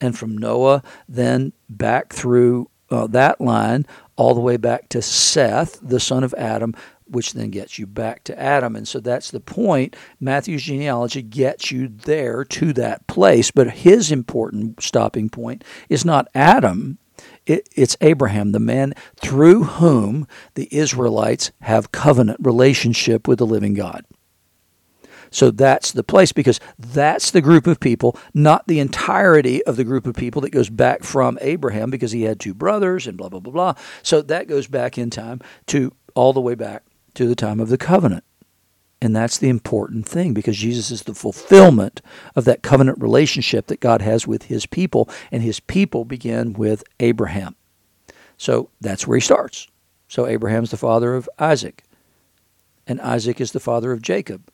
and 0.00 0.16
from 0.16 0.38
Noah 0.38 0.82
then 1.08 1.52
back 1.68 2.12
through 2.12 2.70
uh, 2.90 3.08
that 3.08 3.40
line 3.40 3.84
all 4.16 4.34
the 4.34 4.40
way 4.40 4.56
back 4.56 4.88
to 4.90 5.02
Seth, 5.02 5.78
the 5.80 6.00
son 6.00 6.24
of 6.24 6.34
Adam, 6.34 6.74
which 7.08 7.34
then 7.34 7.50
gets 7.50 7.78
you 7.78 7.86
back 7.86 8.24
to 8.24 8.38
Adam. 8.38 8.74
And 8.74 8.86
so 8.86 8.98
that's 8.98 9.30
the 9.30 9.40
point. 9.40 9.94
Matthew's 10.18 10.64
genealogy 10.64 11.22
gets 11.22 11.70
you 11.70 11.88
there 11.88 12.44
to 12.44 12.72
that 12.74 13.06
place. 13.06 13.50
But 13.50 13.70
his 13.70 14.10
important 14.10 14.82
stopping 14.82 15.28
point 15.28 15.62
is 15.88 16.04
not 16.04 16.28
Adam, 16.34 16.98
it, 17.46 17.68
it's 17.74 17.96
Abraham, 18.00 18.52
the 18.52 18.60
man 18.60 18.92
through 19.16 19.64
whom 19.64 20.26
the 20.54 20.68
Israelites 20.74 21.52
have 21.62 21.92
covenant 21.92 22.38
relationship 22.42 23.28
with 23.28 23.38
the 23.38 23.46
living 23.46 23.74
God. 23.74 24.04
So 25.36 25.50
that's 25.50 25.92
the 25.92 26.02
place 26.02 26.32
because 26.32 26.60
that's 26.78 27.30
the 27.30 27.42
group 27.42 27.66
of 27.66 27.78
people, 27.78 28.16
not 28.32 28.66
the 28.68 28.80
entirety 28.80 29.62
of 29.66 29.76
the 29.76 29.84
group 29.84 30.06
of 30.06 30.16
people 30.16 30.40
that 30.40 30.50
goes 30.50 30.70
back 30.70 31.02
from 31.02 31.36
Abraham 31.42 31.90
because 31.90 32.12
he 32.12 32.22
had 32.22 32.40
two 32.40 32.54
brothers 32.54 33.06
and 33.06 33.18
blah, 33.18 33.28
blah, 33.28 33.40
blah, 33.40 33.52
blah. 33.52 33.74
So 34.02 34.22
that 34.22 34.48
goes 34.48 34.66
back 34.66 34.96
in 34.96 35.10
time 35.10 35.42
to 35.66 35.92
all 36.14 36.32
the 36.32 36.40
way 36.40 36.54
back 36.54 36.84
to 37.16 37.28
the 37.28 37.34
time 37.34 37.60
of 37.60 37.68
the 37.68 37.76
covenant. 37.76 38.24
And 39.02 39.14
that's 39.14 39.36
the 39.36 39.50
important 39.50 40.08
thing 40.08 40.32
because 40.32 40.56
Jesus 40.56 40.90
is 40.90 41.02
the 41.02 41.12
fulfillment 41.12 42.00
of 42.34 42.46
that 42.46 42.62
covenant 42.62 43.02
relationship 43.02 43.66
that 43.66 43.80
God 43.80 44.00
has 44.00 44.26
with 44.26 44.44
his 44.44 44.64
people, 44.64 45.06
and 45.30 45.42
his 45.42 45.60
people 45.60 46.06
begin 46.06 46.54
with 46.54 46.82
Abraham. 46.98 47.56
So 48.38 48.70
that's 48.80 49.06
where 49.06 49.18
he 49.18 49.20
starts. 49.20 49.68
So 50.08 50.26
Abraham's 50.26 50.70
the 50.70 50.78
father 50.78 51.14
of 51.14 51.28
Isaac, 51.38 51.82
and 52.86 53.02
Isaac 53.02 53.38
is 53.38 53.52
the 53.52 53.60
father 53.60 53.92
of 53.92 54.00
Jacob 54.00 54.50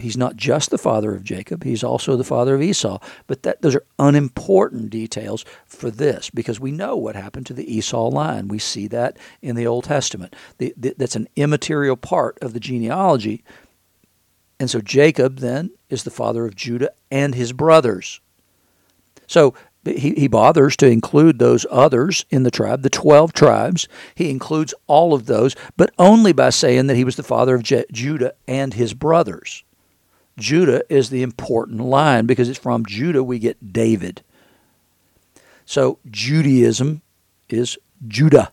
he's 0.00 0.16
not 0.16 0.36
just 0.36 0.70
the 0.70 0.78
father 0.78 1.14
of 1.14 1.24
Jacob, 1.24 1.64
he's 1.64 1.84
also 1.84 2.16
the 2.16 2.24
father 2.24 2.54
of 2.54 2.62
Esau. 2.62 2.98
But 3.26 3.42
that 3.42 3.62
those 3.62 3.74
are 3.74 3.84
unimportant 3.98 4.90
details 4.90 5.44
for 5.66 5.90
this 5.90 6.30
because 6.30 6.60
we 6.60 6.70
know 6.70 6.96
what 6.96 7.16
happened 7.16 7.46
to 7.46 7.54
the 7.54 7.72
Esau 7.72 8.08
line. 8.08 8.48
We 8.48 8.58
see 8.58 8.86
that 8.88 9.18
in 9.42 9.56
the 9.56 9.66
Old 9.66 9.84
Testament. 9.84 10.34
The, 10.58 10.74
the, 10.76 10.94
that's 10.96 11.16
an 11.16 11.28
immaterial 11.36 11.96
part 11.96 12.38
of 12.40 12.52
the 12.52 12.60
genealogy. 12.60 13.44
And 14.60 14.70
so 14.70 14.80
Jacob 14.80 15.38
then 15.38 15.70
is 15.88 16.04
the 16.04 16.10
father 16.10 16.44
of 16.44 16.56
Judah 16.56 16.92
and 17.10 17.34
his 17.34 17.52
brothers. 17.52 18.20
So 19.26 19.54
he, 19.88 20.14
he 20.14 20.28
bothers 20.28 20.76
to 20.78 20.86
include 20.86 21.38
those 21.38 21.66
others 21.70 22.24
in 22.30 22.42
the 22.42 22.50
tribe, 22.50 22.82
the 22.82 22.90
12 22.90 23.32
tribes. 23.32 23.88
He 24.14 24.30
includes 24.30 24.74
all 24.86 25.14
of 25.14 25.26
those, 25.26 25.54
but 25.76 25.92
only 25.98 26.32
by 26.32 26.50
saying 26.50 26.86
that 26.86 26.96
he 26.96 27.04
was 27.04 27.16
the 27.16 27.22
father 27.22 27.54
of 27.54 27.62
Je- 27.62 27.84
Judah 27.92 28.34
and 28.46 28.74
his 28.74 28.94
brothers. 28.94 29.64
Judah 30.38 30.82
is 30.88 31.10
the 31.10 31.22
important 31.22 31.80
line 31.80 32.26
because 32.26 32.48
it's 32.48 32.58
from 32.58 32.86
Judah 32.86 33.24
we 33.24 33.38
get 33.38 33.72
David. 33.72 34.22
So 35.66 35.98
Judaism 36.10 37.02
is 37.48 37.76
Judah. 38.06 38.52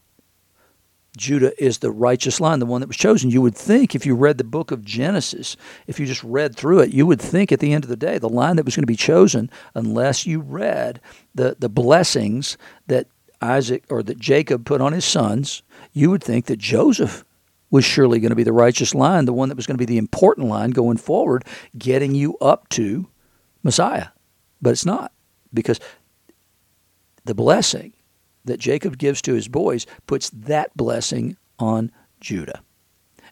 Judah 1.15 1.51
is 1.63 1.79
the 1.79 1.91
righteous 1.91 2.39
line, 2.39 2.59
the 2.59 2.65
one 2.65 2.81
that 2.81 2.87
was 2.87 2.97
chosen. 2.97 3.31
You 3.31 3.41
would 3.41 3.55
think 3.55 3.95
if 3.95 4.05
you 4.05 4.15
read 4.15 4.37
the 4.37 4.43
book 4.43 4.71
of 4.71 4.83
Genesis, 4.83 5.55
if 5.87 5.99
you 5.99 6.05
just 6.05 6.23
read 6.23 6.55
through 6.55 6.81
it, 6.81 6.93
you 6.93 7.05
would 7.05 7.21
think 7.21 7.51
at 7.51 7.59
the 7.59 7.73
end 7.73 7.83
of 7.83 7.89
the 7.89 7.95
day, 7.95 8.17
the 8.17 8.29
line 8.29 8.55
that 8.55 8.65
was 8.65 8.75
going 8.75 8.83
to 8.83 8.87
be 8.87 8.95
chosen, 8.95 9.49
unless 9.73 10.25
you 10.25 10.39
read 10.39 10.99
the, 11.33 11.55
the 11.59 11.69
blessings 11.69 12.57
that 12.87 13.07
Isaac 13.41 13.83
or 13.89 14.03
that 14.03 14.19
Jacob 14.19 14.65
put 14.65 14.81
on 14.81 14.93
his 14.93 15.05
sons, 15.05 15.63
you 15.93 16.09
would 16.09 16.23
think 16.23 16.45
that 16.45 16.59
Joseph 16.59 17.23
was 17.71 17.85
surely 17.85 18.19
going 18.19 18.29
to 18.29 18.35
be 18.35 18.43
the 18.43 18.53
righteous 18.53 18.95
line, 18.95 19.25
the 19.25 19.33
one 19.33 19.49
that 19.49 19.55
was 19.55 19.67
going 19.67 19.75
to 19.75 19.81
be 19.81 19.85
the 19.85 19.97
important 19.97 20.47
line 20.47 20.71
going 20.71 20.97
forward, 20.97 21.43
getting 21.77 22.15
you 22.15 22.37
up 22.37 22.69
to 22.69 23.07
Messiah. 23.63 24.07
But 24.61 24.71
it's 24.71 24.85
not, 24.85 25.11
because 25.53 25.79
the 27.25 27.35
blessing 27.35 27.93
that 28.45 28.59
Jacob 28.59 28.97
gives 28.97 29.21
to 29.23 29.33
his 29.33 29.47
boys 29.47 29.85
puts 30.07 30.29
that 30.31 30.75
blessing 30.75 31.37
on 31.59 31.91
Judah. 32.19 32.61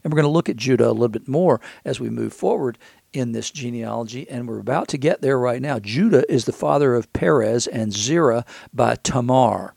And 0.04 0.12
we're 0.12 0.18
going 0.18 0.30
to 0.30 0.34
look 0.34 0.50
at 0.50 0.58
Judah 0.58 0.90
a 0.90 0.92
little 0.92 1.08
bit 1.08 1.28
more 1.28 1.62
as 1.86 2.00
we 2.00 2.10
move 2.10 2.34
forward 2.34 2.78
in 3.14 3.32
this 3.32 3.52
genealogy, 3.52 4.28
and 4.28 4.48
we're 4.48 4.60
about 4.60 4.88
to 4.90 4.98
get 4.98 5.22
there 5.22 5.38
right 5.38 5.62
now. 5.62 5.78
Judah 5.80 6.30
is 6.32 6.46
the 6.46 6.52
father 6.52 6.96
of 6.96 7.14
Perez 7.14 7.68
and 7.68 7.94
Zerah 7.94 8.44
by 8.74 8.96
Tamar. 8.96 9.76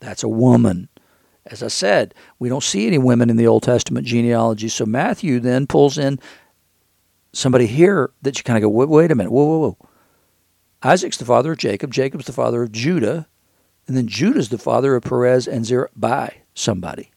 That's 0.00 0.22
a 0.22 0.28
woman. 0.28 0.88
As 1.46 1.62
I 1.62 1.68
said, 1.68 2.14
we 2.38 2.50
don't 2.50 2.62
see 2.62 2.86
any 2.86 2.98
women 2.98 3.30
in 3.30 3.36
the 3.36 3.46
Old 3.46 3.62
Testament 3.62 4.06
genealogy. 4.06 4.68
So 4.68 4.84
Matthew 4.84 5.40
then 5.40 5.66
pulls 5.66 5.96
in 5.96 6.20
somebody 7.32 7.66
here 7.66 8.12
that 8.22 8.36
you 8.36 8.44
kind 8.44 8.58
of 8.58 8.62
go, 8.62 8.68
wait, 8.68 8.88
wait 8.88 9.10
a 9.10 9.14
minute, 9.14 9.32
whoa, 9.32 9.44
whoa, 9.44 9.58
whoa. 9.58 9.88
Isaac's 10.82 11.16
the 11.16 11.24
father 11.24 11.52
of 11.52 11.58
Jacob, 11.58 11.92
Jacob's 11.92 12.26
the 12.26 12.32
father 12.32 12.62
of 12.62 12.72
Judah, 12.72 13.26
and 13.86 13.96
then 13.96 14.06
Judah's 14.06 14.48
the 14.48 14.58
father 14.58 14.96
of 14.96 15.02
Perez 15.02 15.46
and 15.46 15.64
Zerah 15.66 15.90
by 15.94 16.36
somebody. 16.54 17.10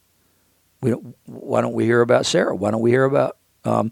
We 0.81 0.91
don't, 0.91 1.15
why 1.25 1.61
don't 1.61 1.73
we 1.73 1.85
hear 1.85 2.01
about 2.01 2.25
Sarah? 2.25 2.55
Why 2.55 2.71
don't 2.71 2.81
we 2.81 2.91
hear 2.91 3.05
about 3.05 3.37
um, 3.63 3.91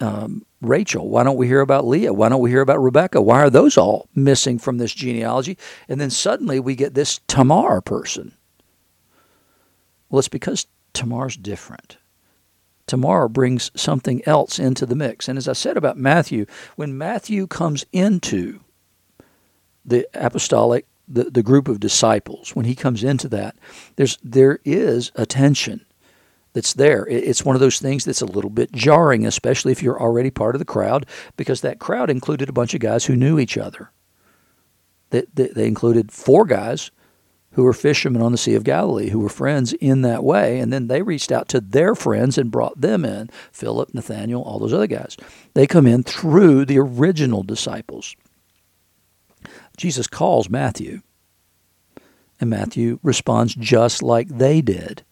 um, 0.00 0.46
Rachel? 0.60 1.08
Why 1.08 1.24
don't 1.24 1.36
we 1.36 1.46
hear 1.46 1.60
about 1.60 1.86
Leah? 1.86 2.12
Why 2.12 2.28
don't 2.28 2.40
we 2.40 2.50
hear 2.50 2.62
about 2.62 2.80
Rebecca? 2.80 3.20
Why 3.20 3.40
are 3.40 3.50
those 3.50 3.76
all 3.76 4.08
missing 4.14 4.58
from 4.58 4.78
this 4.78 4.94
genealogy? 4.94 5.58
And 5.88 6.00
then 6.00 6.10
suddenly 6.10 6.58
we 6.60 6.74
get 6.74 6.94
this 6.94 7.20
Tamar 7.26 7.80
person. 7.80 8.34
Well, 10.08 10.20
it's 10.20 10.28
because 10.28 10.66
Tamar's 10.92 11.36
different. 11.36 11.98
Tamar 12.86 13.28
brings 13.28 13.70
something 13.76 14.20
else 14.26 14.58
into 14.58 14.84
the 14.84 14.96
mix. 14.96 15.28
And 15.28 15.38
as 15.38 15.48
I 15.48 15.52
said 15.52 15.76
about 15.76 15.96
Matthew, 15.96 16.46
when 16.76 16.98
Matthew 16.98 17.46
comes 17.46 17.84
into 17.92 18.60
the 19.84 20.08
apostolic, 20.12 20.86
the, 21.10 21.24
the 21.24 21.42
group 21.42 21.68
of 21.68 21.80
disciples, 21.80 22.54
when 22.54 22.64
he 22.64 22.74
comes 22.74 23.04
into 23.04 23.28
that, 23.28 23.56
there's 23.96 24.18
there 24.22 24.60
is 24.64 25.12
a 25.16 25.26
tension 25.26 25.84
that's 26.52 26.72
there. 26.74 27.06
It's 27.06 27.44
one 27.44 27.56
of 27.56 27.60
those 27.60 27.78
things 27.78 28.04
that's 28.04 28.22
a 28.22 28.26
little 28.26 28.50
bit 28.50 28.72
jarring, 28.72 29.26
especially 29.26 29.72
if 29.72 29.82
you're 29.82 30.00
already 30.00 30.30
part 30.30 30.54
of 30.54 30.58
the 30.58 30.64
crowd, 30.64 31.06
because 31.36 31.60
that 31.60 31.78
crowd 31.78 32.10
included 32.10 32.48
a 32.48 32.52
bunch 32.52 32.74
of 32.74 32.80
guys 32.80 33.04
who 33.04 33.16
knew 33.16 33.38
each 33.38 33.56
other. 33.56 33.92
They, 35.10 35.24
they, 35.34 35.48
they 35.48 35.66
included 35.66 36.12
four 36.12 36.44
guys 36.44 36.90
who 37.52 37.64
were 37.64 37.72
fishermen 37.72 38.22
on 38.22 38.32
the 38.32 38.38
Sea 38.38 38.54
of 38.54 38.64
Galilee, 38.64 39.10
who 39.10 39.18
were 39.18 39.28
friends 39.28 39.72
in 39.74 40.02
that 40.02 40.22
way. 40.22 40.60
And 40.60 40.72
then 40.72 40.86
they 40.86 41.02
reached 41.02 41.32
out 41.32 41.48
to 41.48 41.60
their 41.60 41.94
friends 41.94 42.38
and 42.38 42.50
brought 42.50 42.80
them 42.80 43.04
in 43.04 43.28
Philip, 43.50 43.92
Nathaniel, 43.92 44.42
all 44.42 44.60
those 44.60 44.72
other 44.72 44.86
guys. 44.86 45.16
They 45.54 45.66
come 45.66 45.86
in 45.86 46.04
through 46.04 46.64
the 46.66 46.78
original 46.78 47.42
disciples. 47.42 48.14
Jesus 49.80 50.06
calls 50.06 50.50
Matthew, 50.50 51.00
and 52.38 52.50
Matthew 52.50 52.98
responds 53.02 53.54
just 53.54 54.02
like 54.02 54.28
they 54.28 54.60
did. 54.60 55.06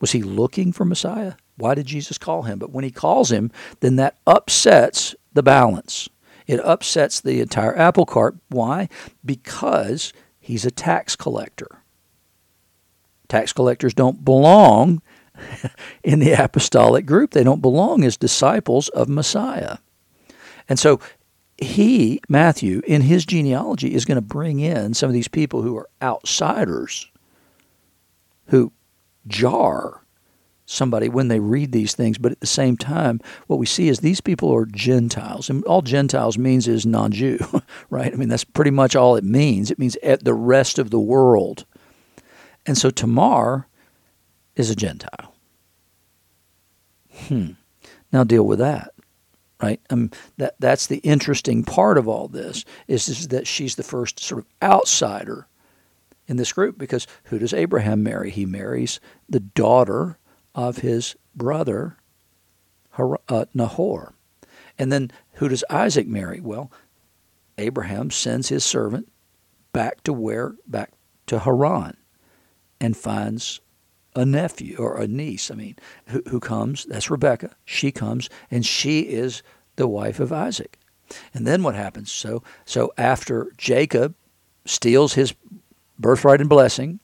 Was 0.00 0.10
he 0.10 0.20
looking 0.24 0.72
for 0.72 0.84
Messiah? 0.84 1.34
Why 1.56 1.76
did 1.76 1.86
Jesus 1.86 2.18
call 2.18 2.42
him? 2.42 2.58
But 2.58 2.72
when 2.72 2.82
he 2.82 2.90
calls 2.90 3.30
him, 3.30 3.52
then 3.78 3.94
that 3.96 4.18
upsets 4.26 5.14
the 5.32 5.44
balance 5.44 6.08
It 6.48 6.58
upsets 6.64 7.20
the 7.20 7.40
entire 7.40 7.78
apple 7.78 8.04
cart. 8.04 8.36
Why? 8.48 8.88
Because 9.24 10.12
he's 10.40 10.64
a 10.64 10.72
tax 10.72 11.14
collector. 11.14 11.84
Tax 13.28 13.52
collectors 13.52 13.94
don't 13.94 14.24
belong 14.24 15.02
in 16.02 16.18
the 16.18 16.32
apostolic 16.32 17.06
group, 17.06 17.30
they 17.30 17.44
don't 17.44 17.62
belong 17.62 18.02
as 18.02 18.16
disciples 18.16 18.88
of 18.88 19.08
Messiah. 19.08 19.76
And 20.68 20.80
so 20.80 20.98
he, 21.60 22.20
Matthew, 22.28 22.80
in 22.86 23.02
his 23.02 23.26
genealogy, 23.26 23.94
is 23.94 24.04
going 24.04 24.16
to 24.16 24.22
bring 24.22 24.60
in 24.60 24.94
some 24.94 25.08
of 25.08 25.14
these 25.14 25.28
people 25.28 25.62
who 25.62 25.76
are 25.76 25.88
outsiders 26.00 27.10
who 28.46 28.72
jar 29.26 30.02
somebody 30.64 31.08
when 31.08 31.28
they 31.28 31.40
read 31.40 31.72
these 31.72 31.94
things. 31.94 32.16
But 32.16 32.32
at 32.32 32.40
the 32.40 32.46
same 32.46 32.76
time, 32.76 33.20
what 33.46 33.58
we 33.58 33.66
see 33.66 33.88
is 33.88 34.00
these 34.00 34.20
people 34.20 34.52
are 34.52 34.64
Gentiles. 34.64 35.50
And 35.50 35.62
all 35.64 35.82
Gentiles 35.82 36.38
means 36.38 36.66
is 36.66 36.86
non 36.86 37.12
Jew, 37.12 37.38
right? 37.90 38.12
I 38.12 38.16
mean, 38.16 38.28
that's 38.28 38.44
pretty 38.44 38.70
much 38.70 38.96
all 38.96 39.16
it 39.16 39.24
means. 39.24 39.70
It 39.70 39.78
means 39.78 39.96
at 39.96 40.24
the 40.24 40.34
rest 40.34 40.78
of 40.78 40.90
the 40.90 41.00
world. 41.00 41.66
And 42.66 42.78
so 42.78 42.90
Tamar 42.90 43.66
is 44.56 44.70
a 44.70 44.76
Gentile. 44.76 45.34
Hmm. 47.26 47.52
Now 48.12 48.24
deal 48.24 48.44
with 48.44 48.58
that 48.60 48.92
right? 49.62 49.80
Um, 49.90 50.10
that 50.36 50.54
that's 50.58 50.86
the 50.86 50.98
interesting 50.98 51.64
part 51.64 51.98
of 51.98 52.08
all 52.08 52.28
this 52.28 52.64
is, 52.88 53.08
is 53.08 53.28
that 53.28 53.46
she's 53.46 53.76
the 53.76 53.82
first 53.82 54.20
sort 54.20 54.40
of 54.40 54.46
outsider 54.62 55.46
in 56.26 56.36
this 56.36 56.52
group 56.52 56.78
because 56.78 57.06
who 57.24 57.38
does 57.38 57.52
Abraham 57.52 58.02
marry? 58.02 58.30
He 58.30 58.46
marries 58.46 59.00
the 59.28 59.40
daughter 59.40 60.18
of 60.54 60.78
his 60.78 61.16
brother 61.34 61.96
uh, 63.28 63.46
Nahor, 63.54 64.14
and 64.78 64.92
then 64.92 65.10
who 65.34 65.48
does 65.48 65.64
Isaac 65.70 66.06
marry? 66.06 66.40
Well, 66.40 66.70
Abraham 67.58 68.10
sends 68.10 68.48
his 68.48 68.64
servant 68.64 69.10
back 69.72 70.02
to 70.04 70.12
where 70.12 70.54
back 70.66 70.92
to 71.26 71.40
Haran, 71.40 71.96
and 72.80 72.96
finds 72.96 73.60
a 74.14 74.24
nephew 74.24 74.76
or 74.78 74.96
a 74.96 75.06
niece, 75.06 75.50
I 75.50 75.54
mean, 75.54 75.76
who, 76.06 76.22
who 76.28 76.40
comes, 76.40 76.84
that's 76.84 77.10
Rebecca. 77.10 77.54
She 77.64 77.92
comes, 77.92 78.28
and 78.50 78.66
she 78.66 79.00
is 79.00 79.42
the 79.76 79.86
wife 79.88 80.20
of 80.20 80.32
Isaac. 80.32 80.78
And 81.34 81.46
then 81.46 81.62
what 81.62 81.74
happens? 81.74 82.10
So, 82.10 82.42
so 82.64 82.92
after 82.96 83.52
Jacob 83.56 84.14
steals 84.64 85.14
his 85.14 85.34
birthright 85.98 86.40
and 86.40 86.48
blessing, 86.48 87.00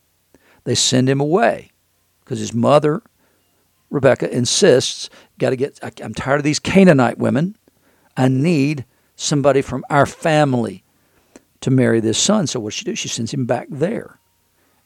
they 0.64 0.74
send 0.74 1.08
him 1.08 1.20
away 1.20 1.70
because 2.24 2.40
his 2.40 2.54
mother, 2.54 3.02
Rebecca, 3.90 4.30
insists, 4.34 5.08
got 5.38 5.50
to 5.50 5.56
get, 5.56 5.78
I'm 6.02 6.14
tired 6.14 6.38
of 6.38 6.44
these 6.44 6.58
Canaanite 6.58 7.18
women. 7.18 7.56
I 8.16 8.28
need 8.28 8.84
somebody 9.14 9.62
from 9.62 9.84
our 9.90 10.06
family 10.06 10.82
to 11.60 11.70
marry 11.70 12.00
this 12.00 12.18
son. 12.18 12.46
So 12.46 12.60
what 12.60 12.72
she 12.72 12.84
do? 12.84 12.94
She 12.94 13.08
sends 13.08 13.32
him 13.32 13.46
back 13.46 13.68
there. 13.70 14.18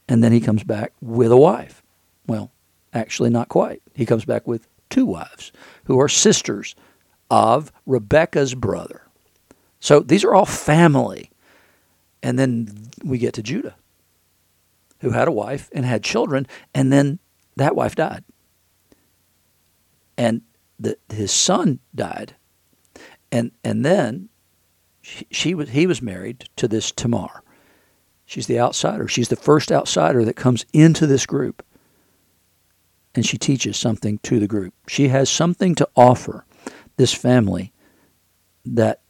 And 0.08 0.24
then 0.24 0.32
he 0.32 0.40
comes 0.40 0.64
back 0.64 0.92
with 1.00 1.30
a 1.30 1.36
wife. 1.36 1.79
Well, 2.26 2.50
actually, 2.92 3.30
not 3.30 3.48
quite. 3.48 3.82
He 3.94 4.06
comes 4.06 4.24
back 4.24 4.46
with 4.46 4.68
two 4.88 5.06
wives 5.06 5.52
who 5.84 6.00
are 6.00 6.08
sisters 6.08 6.74
of 7.30 7.72
Rebecca's 7.86 8.54
brother. 8.54 9.02
So 9.78 10.00
these 10.00 10.24
are 10.24 10.34
all 10.34 10.46
family. 10.46 11.30
And 12.22 12.38
then 12.38 12.90
we 13.02 13.18
get 13.18 13.34
to 13.34 13.42
Judah, 13.42 13.76
who 15.00 15.10
had 15.10 15.28
a 15.28 15.32
wife 15.32 15.70
and 15.72 15.86
had 15.86 16.02
children, 16.02 16.46
and 16.74 16.92
then 16.92 17.18
that 17.56 17.74
wife 17.74 17.94
died. 17.94 18.24
And 20.18 20.42
the, 20.78 20.98
his 21.08 21.32
son 21.32 21.78
died. 21.94 22.34
And, 23.32 23.52
and 23.64 23.84
then 23.84 24.28
she, 25.00 25.26
she 25.30 25.54
was, 25.54 25.70
he 25.70 25.86
was 25.86 26.02
married 26.02 26.48
to 26.56 26.68
this 26.68 26.92
Tamar. 26.92 27.42
She's 28.26 28.46
the 28.46 28.60
outsider. 28.60 29.08
She's 29.08 29.28
the 29.28 29.36
first 29.36 29.72
outsider 29.72 30.24
that 30.24 30.36
comes 30.36 30.66
into 30.72 31.06
this 31.06 31.26
group 31.26 31.64
and 33.14 33.26
she 33.26 33.38
teaches 33.38 33.76
something 33.76 34.18
to 34.18 34.38
the 34.38 34.46
group. 34.46 34.74
She 34.86 35.08
has 35.08 35.28
something 35.28 35.74
to 35.76 35.88
offer 35.96 36.44
this 36.96 37.12
family 37.12 37.72
that 38.64 39.00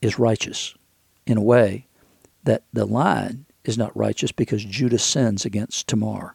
is 0.00 0.18
righteous 0.18 0.74
in 1.26 1.36
a 1.36 1.42
way 1.42 1.86
that 2.44 2.64
the 2.72 2.86
line 2.86 3.46
is 3.64 3.78
not 3.78 3.96
righteous 3.96 4.32
because 4.32 4.64
Judah 4.64 4.98
sins 4.98 5.44
against 5.44 5.86
Tamar. 5.86 6.34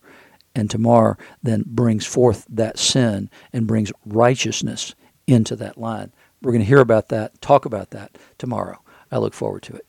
And 0.55 0.69
Tamar 0.69 1.17
then 1.43 1.63
brings 1.65 2.05
forth 2.05 2.45
that 2.49 2.79
sin 2.79 3.29
and 3.51 3.67
brings 3.67 3.91
righteousness 4.05 4.95
into 5.27 5.55
that 5.57 5.77
line. 5.77 6.13
We're 6.41 6.51
going 6.51 6.61
to 6.61 6.67
hear 6.67 6.79
about 6.79 7.09
that, 7.09 7.41
talk 7.41 7.65
about 7.65 7.89
that 7.91 8.17
tomorrow. 8.37 8.79
I 9.11 9.17
look 9.17 9.33
forward 9.33 9.63
to 9.63 9.73
it. 9.73 9.86